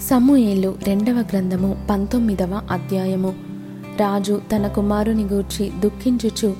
[0.00, 3.34] సమూయేలు రెండవ గ్రంథము పంతొమ్మిదవ అధ్యాయము.
[4.00, 6.54] రాజు తన కుమారుని గూర్చి దుఃఖించుచు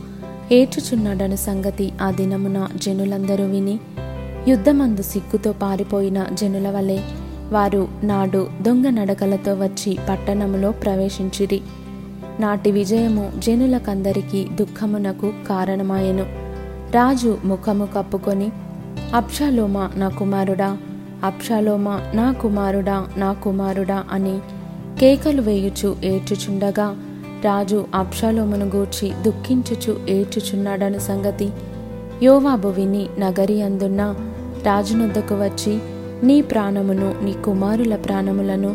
[0.53, 3.81] ఏడ్చుచున్నాడను సంగతి ఆ దినమున జనులందరూ విని
[4.49, 6.99] యుద్ధమందు సిగ్గుతో పారిపోయిన జనుల వలె
[7.53, 11.61] వారు నాడు దొంగ నడకలతో వచ్చి పట్టణములో ప్రవేశించిరి.
[12.41, 16.27] నాటి విజయము జనులకందరికీ దుఃఖమునకు కారణమాయెను.
[16.93, 18.53] రాజు ముఖము కప్పుకొని
[19.15, 20.79] అప్షాలోమా నా కుమారుడా
[21.23, 24.37] అప్షాలోమా నా కుమారుడా నా కుమారుడా అని
[25.01, 26.87] కేకలు వేయుచు ఏడ్చుచుండగా
[27.45, 31.49] రాజు అప్షాలోమును గూర్చి దుఃఖించుచు ఏడ్చుచున్నాడను సంగతి
[32.23, 34.03] యోవాబు విని నగరి అందున్న
[34.67, 35.75] రాజునొద్దకు వచ్చి
[36.23, 38.71] నీ ప్రాణమును నీ కుమారుల ప్రాణములను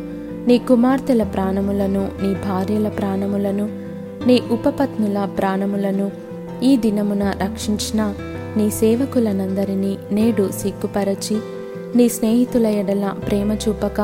[0.47, 3.65] నీ కుమార్తెల ప్రాణములను నీ భార్యల ప్రాణములను
[4.27, 6.07] నీ ఉపపత్నుల ప్రాణములను
[6.63, 8.01] ఈ దినమున రక్షించిన
[8.57, 11.37] నీ సేవకులనందరినీ నేడు సిగ్గుపరచి
[11.95, 14.01] నీ స్నేహితుల ఎడల ప్రేమ చూపక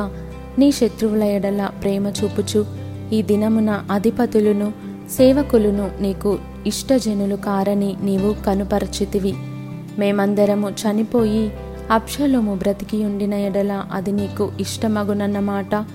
[0.59, 2.65] నీ శత్రువుల ఎడల ప్రేమ చూపుచు.
[3.13, 4.73] ఈ దినమున అధిపతులను
[5.09, 9.33] సేవకులను నీకు ఇష్టజనులు కారని నీవు కనుపరచితివి.
[9.99, 11.53] మేమందరము చనిపోయి
[11.91, 15.85] అప్షలోము బ్రతికి ఉండిన ఎడల అది నీకు ఇష్టమగునన్నమాట.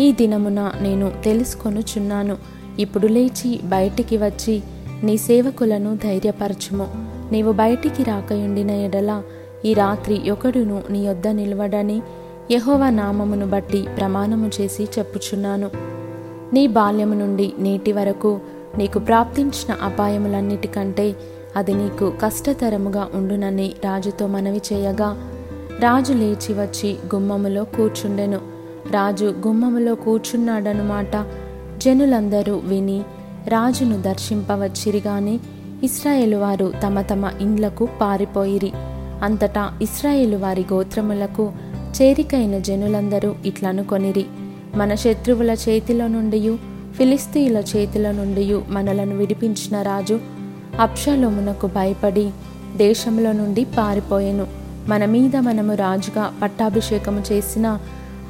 [0.00, 2.36] ఈ దినమున నేను తెలుసుకొనుచున్నాను.
[2.78, 4.62] ఇప్పుడు లేచి బయటికి వచ్చి
[5.02, 6.86] నీ సేవకులను ధైర్యపరచుము.
[7.32, 9.22] నీవు బయటికి రాకయుండిన ఎడల
[9.64, 12.02] ఈ రాత్రి ఒకడును నీ యొద్ద నిలవడని
[12.50, 15.70] యహోవ నామమును బట్టి ప్రమాణము చేసి చెప్పుచున్నాను.
[16.52, 18.40] నీ బాల్యము నుండి నేటి వరకు
[18.78, 21.16] నీకు ప్రాప్తించిన అపాయములన్నిటికంటే
[21.56, 25.30] అది నీకు కష్టతరముగా ఉండునని రాజుతో మనవి చేయగా
[25.80, 28.40] రాజు లేచి వచ్చి గుమ్మములో కూర్చుండెను.
[28.90, 31.26] రాజు గుమ్మములో కూర్చున్నాడనుమాట.
[31.78, 33.02] జనులందరూ విని
[33.48, 35.40] రాజును దర్శింపవచ్చిరిగాని
[35.82, 38.72] ఇస్రాయేలు వారు తమ తమ ఇండ్లకు పారిపోయిరి.
[39.24, 41.52] అంతటా ఇస్రాయేలు వారి గోత్రములకు
[42.02, 44.26] చేరికైన జనులందరూ ఇట్లనుకొనిరి
[44.74, 46.56] మన శత్రువుల చేతిలో నుండి
[46.94, 50.20] ఫిలిస్తీయుల చేతిలో నుండి మనలను విడిపించిన రాజు
[50.80, 52.30] అప్షలోమునకు భయపడి
[52.76, 54.46] దేశంలో నుండి పారిపోయెను.
[54.88, 57.78] మన మీద మనము రాజుగా పట్టాభిషేకము చేసిన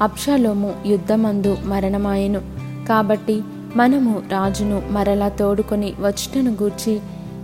[0.01, 2.41] అప్షలోము యుద్ధమందు మరణమాయెను.
[2.87, 3.41] కాబట్టి
[3.75, 6.99] మనము రాజును మరలా తోడుకొని వచ్చటను గూర్చి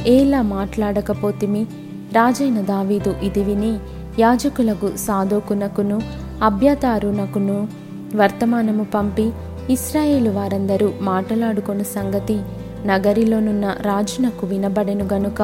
[0.07, 1.66] ఏలా మాట్లాడకపోతిమి?
[2.13, 3.79] రాజైన దావీదు ఇది విని
[4.19, 5.97] యాజకులకు సాధోకునకును
[6.44, 7.67] అభ్యతారునకును
[8.16, 9.31] వర్తమానము పంపి
[9.69, 12.38] ఇస్రాయేలు వారందరూ మాట్లాడుకున్న సంగతి
[12.85, 15.41] నగరిలోనున్న రాజునకు వినబడెను గనుక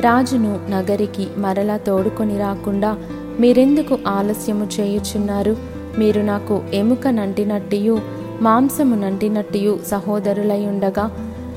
[0.00, 2.96] రాజును నగరికి మరలా తోడుకొని రాకుండా
[3.40, 5.56] మీరెందుకు ఆలస్యము చేయుచున్నారు?
[5.98, 7.96] మీరు నాకు ఎముక నంటినట్టియు
[8.42, 11.04] మాంసము నంటినట్టియు సహోదరులై ఉండగా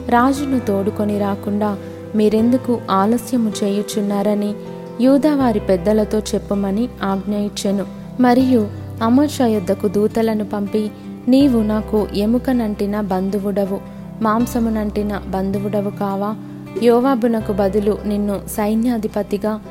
[0.09, 1.69] రాజును తోడుకొని రాకుండా
[2.15, 4.53] మీరెందుకు ఆలస్యము చేయుచున్నారని
[5.01, 7.85] యూదావారి పెద్దలతో చెప్పమని ఆజ్ఞ ఇచ్చెను.
[8.19, 8.67] మరియు
[9.03, 10.91] అమర్షా యొద్దకు దూతలను పంపి
[11.27, 13.79] నీవు నాకు ఎముకనంటిన బంధువుడవు
[14.21, 16.35] మాంసమునంటిన బంధువుడవు కావా?
[16.83, 19.61] యోవాబునకు బదులు నిన్ను సైన్యాధిపతిగా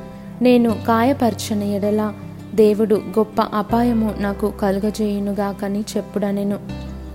[0.43, 2.13] నేను కాయపర్చని ఎడల
[2.55, 6.59] దేవుడు గొప్ప అపాయము నాకు కలుగజేయునుగాకని చెప్పుడనెను.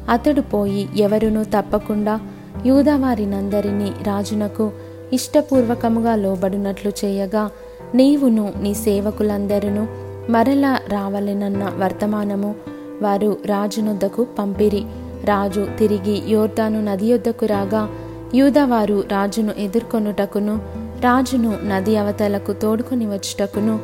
[0.09, 2.19] అతడు పోయి ఎవరునూ తప్పకుండా
[2.65, 4.71] యూదవారినందరినీ రాజునకు
[5.13, 7.49] ఇష్టపూర్వకముగా లోబడినట్లు చేయగా
[7.95, 9.87] నీవును నీ సేవకులందరూ
[10.31, 12.55] మరలా రావలెనన్న వర్తమానము
[13.01, 14.83] వారు రాజునొద్దకు పంపిరి.
[15.25, 17.89] రాజు తిరిగి యోర్దాను నది యొద్దకు రాగా
[18.35, 20.59] యూదవారు రాజును ఎదుర్కొనుటకును
[21.01, 23.79] రాజును నది అవతలకు తోడుకొని వచ్చుటకును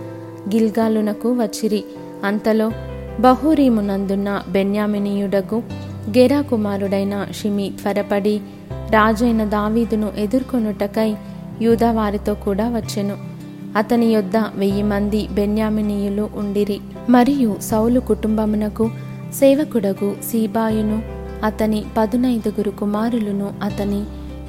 [0.56, 1.84] గిల్గాలునకు వచ్చిరి.
[2.24, 2.72] అంతలో
[3.20, 5.64] బహూరీమునందున్న బెన్యామినీయుడకు
[6.18, 8.42] గెరా కుమారుడైన షిమి త్వరపడి
[8.92, 11.16] రాజైన దావీదును ఎదుర్కొనుటకై
[11.62, 13.18] యూదవారితో కూడా వచ్చెను.
[13.78, 16.80] అతని యొద్ద వెయ్యి మంది బెన్యామినీయులు ఉండిరి.
[17.10, 18.90] మరియు సౌలు కుటుంబమునకు
[19.34, 21.04] సేవకుడగు సీబాయును
[21.44, 24.04] అతని పదునైదుగురు కుమారులను అతని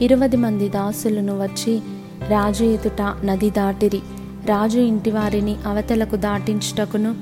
[0.04, 1.80] ఇరవై మంది దాసులను వచ్చి
[2.28, 4.00] రాజు ఎదుట నది దాటిరి.
[4.46, 7.12] రాజు ఇంటివారిని అవతలకు దాటించుటకును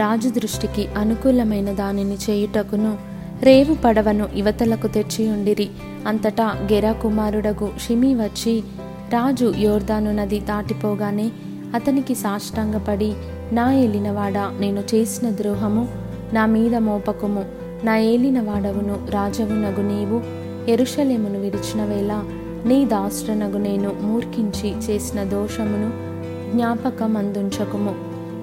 [0.00, 5.68] రాజు దృష్టికి అనుకూలమైన దానిని చేయుటకును రేవు పడవను యువతలకు తెచ్చి ఉండిరి
[6.06, 8.62] అంతటా గెరాకుమారుడగు షిమి వచ్చి
[9.10, 11.30] రాజు యోర్దాను నది దాటిపోగానే
[11.74, 13.14] అతనికి సాష్టాంగపడి
[13.52, 15.88] నా ఏలినవాడా నేను చేసిన ద్రోహము?
[16.32, 17.44] నా మీద మోపకము.
[17.84, 20.44] నా ఏలినవాడవును రాజవునగు నీవు.
[20.70, 22.24] ఎరుషలేమును విడిచిన వేళ
[22.66, 25.90] నీ దాస్ట్రనగు నేను మూర్ఖించి చేసిన దోషమును
[26.56, 27.94] జ్ఞాపకం అందించకుము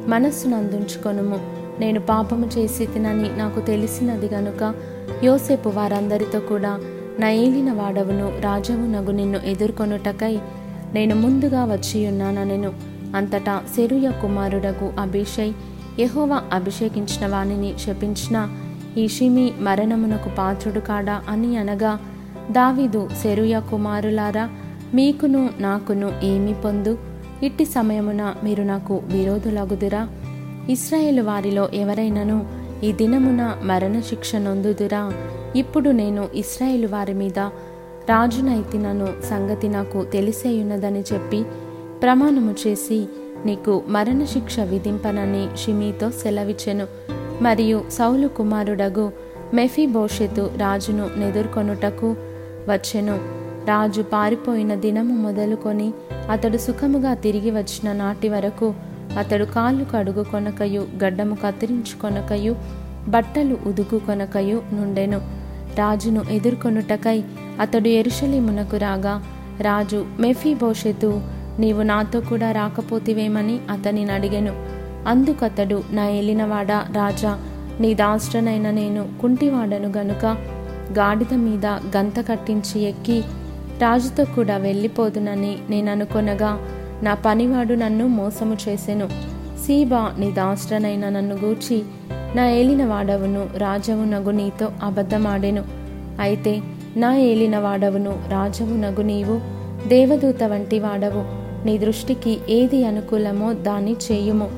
[0.07, 4.73] మనస్సును అందించుకొనుము నేను పాపము చేసి తినని నాకు తెలిసినది గనుక
[5.23, 6.79] యోసేపు వారందరితో కూడా
[7.19, 10.39] నా వాడవును రాజవునగు నిన్ను ఎదుర్కొనుటకై
[10.93, 12.07] నేను ముందుగా వచ్చి
[13.15, 15.53] అంతటా సెరుయ కుమారుడకు అభిషై
[15.99, 18.49] యెహోవా అభిషేకించిన వానిని శపించిన
[18.97, 21.99] ఈ షిమి మరణమునకు పాత్రుడు కాడా అని అనగా
[22.51, 24.49] దావీదు సెరుయ కుమారులారా
[24.93, 26.97] మీకును నాకును ఏమి పొందు?
[27.43, 30.07] ఇట్టి సమయమున మీరు నాకు విరోధులగుదురా?
[30.69, 32.45] ఇస్రాయేల్ వారిలో ఎవరైనను
[32.83, 35.13] ఈ దినమున మరణశిక్ష నొందుదురా?
[35.55, 37.39] ఇప్పుడు నేను ఇస్రాయేల్ వారి మీద
[38.09, 41.43] రాజునైతినను సంగతి నాకు తెలిసేయున్నదని చెప్పి
[42.01, 43.05] ప్రమాణము చేసి
[43.45, 46.87] నీకు మరణశిక్ష విధింపనని షిమీతో సెలవిచ్చెను.
[47.41, 49.11] మరియు సౌలు కుమారుడగు
[49.53, 52.15] మెఫీబోషెతు రాజును నెదుర్కొనుటకు
[52.69, 53.19] వచ్చెను.
[53.65, 55.93] రాజు పారిపోయిన దినము మొదలుకొని
[56.29, 58.73] అతడు సుఖముగా తిరిగి వచ్చిన నాటి వరకు
[59.17, 62.55] అతడు కాళ్ళు కడుగు కొనకయు గడ్డము కత్తిరించుకొనకయు
[63.07, 65.21] బట్టలు ఉదుగు కొనకయు నుండెను.
[65.77, 67.23] రాజును ఎదుర్కొనుటకై
[67.59, 69.23] అతడు ఎరుషలీమునకు రాగా
[69.61, 71.21] రాజు మెఫీబోషెతు
[71.59, 74.53] నీవు నాతో కూడా రాకపోతివేమని అతనిని అడిగెను.
[75.07, 77.39] అందుకతడు నా ఏలినవాడా రాజా
[77.79, 80.25] నీ దాష్టనైన నేను కుంటివాడను గనుక
[80.99, 83.23] గాడిద మీద గంత కట్టించి ఎక్కి
[83.81, 86.59] రాజుతో కూడా వెళ్ళిపోదునని నేను అనుకొనగా
[87.03, 89.07] నా పనివాడు నన్ను మోసము చేసెను.
[89.59, 91.83] సీబా నీ దాష్టనైన నన్ను గూర్చి
[92.35, 95.63] నా ఏలిన వాడవును రాజవు నగు నీతో అబద్ధమాడెను.
[96.19, 96.61] అయితే
[96.97, 99.41] నా ఏలిన వాడవును రాజవు నగు నీవు
[99.87, 101.23] దేవదూత వంటి వాడవు.
[101.65, 104.49] నీ దృష్టికి ఏది అనుకూలమో దాన్ని చేయుము.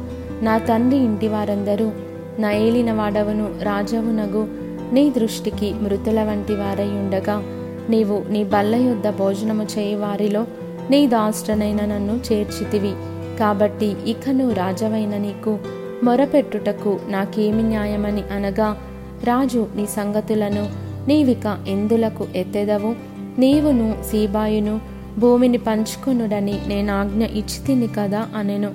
[0.41, 1.91] నా తండ్రి ఇంటి వారందరూ
[2.39, 4.47] నా ఏలిన వాడవును రాజవునగు
[4.93, 7.43] నీ దృష్టికి మృతుల వంటి వారై ఉండగా
[7.89, 12.91] నీవు నీ బల్ల యొద్ద భోజనము చేయవారిలో వారిలో నీ దాష్టనైన నన్ను చేర్చితివి.
[13.39, 15.59] కాబట్టి ఇకను రాజవైన నీకు
[16.03, 18.77] మొరపెట్టుటకు నాకేమి న్యాయమని అనగా
[19.23, 20.69] రాజు నీ సంగతులను
[21.07, 22.95] నీవిక ఎందులకు ఎత్తెదవు?
[23.39, 24.81] నీవును సీబాయును
[25.19, 28.71] భూమిని పంచుకొనుడని నేను ఆజ్ఞ ఇచ్చితిని కదా అనెను.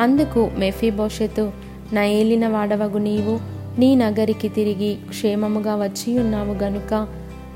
[0.00, 1.52] అందుకు మెఫీభోషెతు
[1.92, 3.40] నా ఏలిన వాడవగు నీవు
[3.80, 7.08] నీ నగరికి తిరిగి క్షేమముగా వచ్చి ఉన్నావు గనుక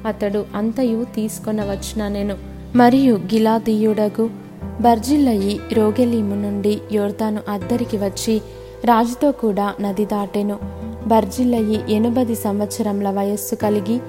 [0.06, 4.30] అతడు అంతయు తీసుకొనవచ్చున నేను మరియు గిలాదీయుడగు
[4.80, 8.38] బర్జిల్లయి రోగెలీము నుండి యోర్తాను అద్దరికి వచ్చి
[8.84, 10.58] రాజుతో కూడా నది దాటెను.
[11.06, 14.00] బర్జిల్లయి ఎనుబది సంవత్సరంల వయస్సు కలిగి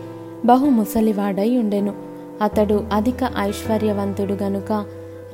[0.45, 1.94] బహు ముసలివాడై ఉండెను.
[2.42, 4.71] అతడు అధిక ఐశ్వర్యవంతుడు గనుక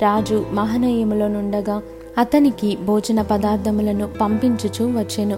[0.01, 1.81] రాజు మహనయములో నుండగా
[2.17, 5.37] అతనికి భోజన పదార్థములను పంపించుచూ వచ్చెను.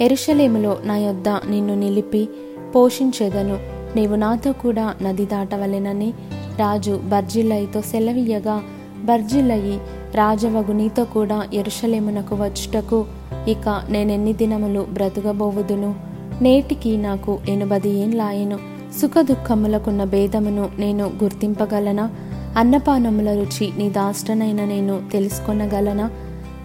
[0.00, 2.28] ఎరుషలేములో నా యొద్ద నిన్ను నిలిపి
[2.74, 3.81] పోషించేదను.
[3.96, 6.12] నీవు నాతో కూడా నది దాటవలెనని
[6.58, 8.62] రాజు బర్జిల్లయితో సెలవీయగా
[9.04, 9.80] బర్జిల్లయి
[10.14, 13.06] రాజవగు నీతో కూడా ఎరుషలేమునకు వచ్చుటకు
[13.48, 15.94] ఇక నేనెన్ని దినములు బ్రతుకబోవుదును?
[16.42, 18.58] నేటికి నాకు ఎనుబది ఏంలాయెను
[19.00, 22.10] సుఖ దుఃఖములకున్న భేదమును నేను గుర్తింపగలనా?
[22.56, 26.10] అన్నపానముల రుచి నీ దాష్టనైన నేను తెలుసుకొనగలనా?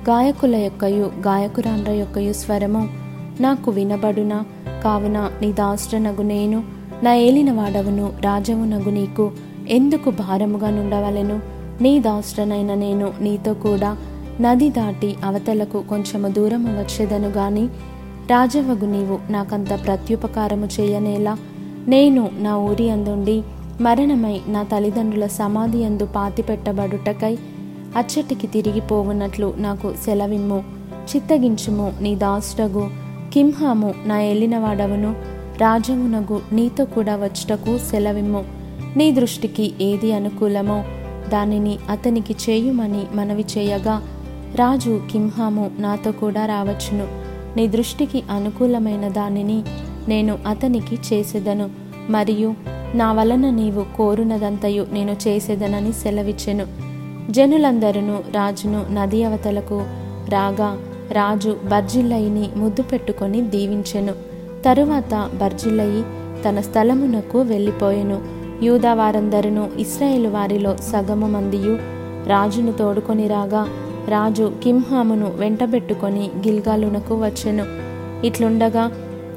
[0.10, 2.90] గాయకుల యొక్కయు గాయకురాండ్ర యొక్కయు స్వరము
[3.42, 4.46] నాకు వినబడునా?
[4.84, 9.32] కావున నీ దాష్టనగు నేను నా ఏలిన వాడవును రాజవునగు నీకు
[9.70, 11.40] ఎందుకు భారముగా నుండవలెను?
[11.82, 13.98] నీ దాష్టనైన నేను నీతో కూడా
[14.42, 17.68] నది దాటి అవతలకు కొంచెము దూరము వచ్చేదను గాని
[18.32, 21.38] రాజవగు నీవు నాకంత ప్రత్యుపకారము చేయనేలా?
[21.88, 23.44] నేను నా ఊరి అందుండి
[23.82, 27.38] మరణమై నా తల్లిదండ్రుల సమాధి అందు పాతిపెట్టబడుటకై
[27.98, 30.64] అచ్చటికి తిరిగిపోవున్నట్లు నాకు సెలవిమ్ము.
[31.16, 32.90] చిత్తగించుము నీ దాసుడగు.
[33.34, 38.45] కింహాము నా ఎల్లినవాడవును రాజమునగు నీతో కూడా వచ్చుటకు సెలవిమ్ము.
[38.97, 40.83] నీ దృష్టికి ఏది అనుకూలమో
[41.30, 44.02] దానిని అతనికి చేయుమని మనవి చేయగా
[44.56, 47.07] రాజు కింహాము నాతో కూడా రావచ్చును.
[47.57, 49.64] నీ దృష్టికి అనుకూలమైన దానిని
[50.07, 51.69] నేను అతనికి చేసేదను.
[52.09, 52.54] మరియు
[52.95, 56.68] నా వలన నీవు కోరునదంతయు నేను చేసేదనని సెలవిచ్చెను.
[57.31, 59.83] జనులందరూ రాజును నది అవతలకు
[60.30, 60.78] రాగా
[61.11, 64.27] రాజు బర్జిల్లయిని ముద్దు పెట్టుకొని దీవించెను.
[64.66, 66.04] తరువాత బర్జిల్లయి
[66.45, 68.21] తన స్థలమునకు వెళ్ళిపోయెను.
[68.66, 71.78] యూదా వారందరూ ఇస్రాయేలు వారిలో సగము మందియు
[72.28, 73.68] రాజును తోడుకొని రాగా
[74.07, 77.66] రాజు కింహామును వెంటబెట్టుకొని గిల్గాలునకు వచ్చెను.
[78.26, 78.92] ఇట్లుండగా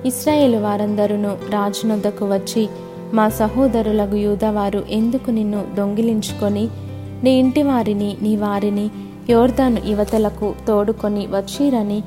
[0.06, 1.16] ఇస్రాయేలు వారందరూ
[1.50, 2.68] రాజునొద్దకు వచ్చి
[3.14, 6.68] మా సహోదరులకు యూదవారు ఎందుకు నిన్ను దొంగిలించుకొని
[7.24, 8.90] నీ ఇంటి వారిని నీ వారిని
[9.30, 12.02] యోర్దాను యువతలకు తోడుకొని వచ్చిరని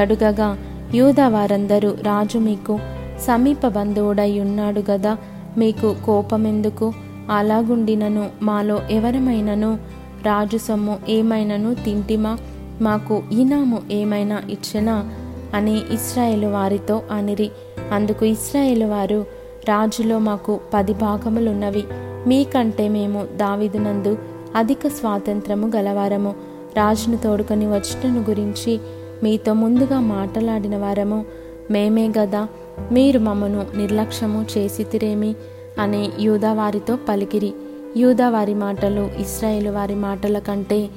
[0.00, 0.58] అడుగగా
[0.94, 2.78] యూదా వారందరూ రాజు మీకు
[3.26, 5.16] సమీప బంధువుడై ఉన్నాడు గదా
[5.58, 6.92] మీకు కోపమెందుకు?
[7.30, 9.78] అలాగుండినను మాలో ఎవరమైనను?
[10.26, 12.38] రాజు సొమ్ము ఏమైనను తింటిమా?
[12.80, 15.10] మాకు ఈనాము ఏమైనా ఇచ్చినా?
[15.54, 17.50] అని ఇస్రాయేలు వారితో అనిరి.
[17.92, 19.24] అందుకు ఇస్రాయేలు వారు
[19.68, 21.84] రాజులో మాకు పది భాగములున్నవి.
[22.26, 24.18] మీకంటే మేము దావిదునందు
[24.56, 26.34] అధిక స్వాతంత్రము గలవారము.
[26.76, 28.80] రాజును తోడుకొని వచ్చినను గురించి
[29.22, 31.24] మీతో ముందుగా మాట్లాడిన వారము
[31.70, 32.48] మేమే గదా.
[32.92, 35.34] మీరు మమ్మను నిర్లక్ష్యము చేసితిరేమి
[35.78, 37.52] అని యూదా వారితో పలికిరి.
[37.96, 40.88] యూదా వారి మాటలు ఇస్రాయేలు వారి మాటల కంటే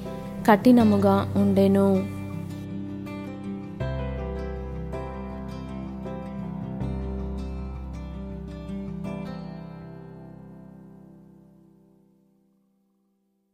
[0.49, 2.20] కఠినముగా ఉండెను.